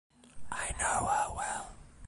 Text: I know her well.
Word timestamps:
I 0.51 0.71
know 0.79 1.05
her 1.05 1.35
well. 1.35 1.75